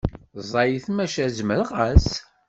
[0.41, 2.07] Ẓẓayet maca zemreɣ-as.